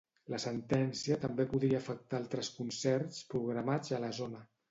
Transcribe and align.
La 0.33 0.37
sentència 0.43 1.17
també 1.25 1.45
podria 1.51 1.81
afectar 1.83 2.17
altres 2.21 2.49
concerts 2.55 3.21
programats 3.35 3.97
a 3.99 4.01
la 4.07 4.13
zona. 4.23 4.43